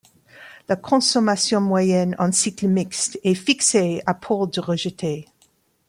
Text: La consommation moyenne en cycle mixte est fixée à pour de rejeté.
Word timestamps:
La 0.67 0.75
consommation 0.75 1.61
moyenne 1.61 2.15
en 2.17 2.31
cycle 2.31 2.67
mixte 2.67 3.19
est 3.23 3.35
fixée 3.35 4.01
à 4.07 4.15
pour 4.15 4.47
de 4.47 4.59
rejeté. 4.59 5.27